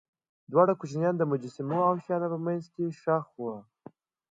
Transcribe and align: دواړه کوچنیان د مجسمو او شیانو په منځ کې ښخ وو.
دواړه 0.51 0.73
کوچنیان 0.79 1.15
د 1.17 1.23
مجسمو 1.31 1.79
او 1.89 1.93
شیانو 2.03 2.27
په 2.33 2.39
منځ 2.45 2.63
کې 2.73 2.95
ښخ 3.01 3.25
وو. 3.41 3.53